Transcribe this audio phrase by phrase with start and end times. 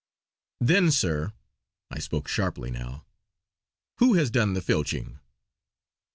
[0.59, 1.31] "Then sir,"
[1.91, 3.05] I spoke sharply now,
[3.99, 5.19] "who has done the filching?